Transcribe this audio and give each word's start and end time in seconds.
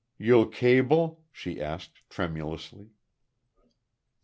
"You'll 0.17 0.47
cable?" 0.47 1.21
she 1.31 1.61
asked, 1.61 1.99
tremulously. 2.09 2.89